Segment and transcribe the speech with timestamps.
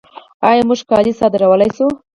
[0.47, 1.87] آیا موږ کالي صادرولی شو؟